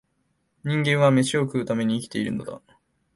[0.63, 2.59] 人間は、めしを食うために生きているのだ